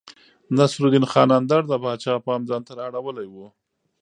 [0.57, 3.35] نصرالدين خان اندړ د پاچا پام ځانته رااړولی و.